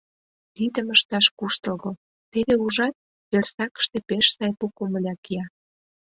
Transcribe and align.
—Тидым 0.55 0.87
ышташ 0.95 1.25
куштылго: 1.37 1.91
теве 2.31 2.55
ужат— 2.65 2.95
верстакыште 3.31 3.97
пеш 4.09 4.25
сай 4.35 4.51
пу 4.59 4.65
комыля 4.77 5.15
кия. 5.23 5.45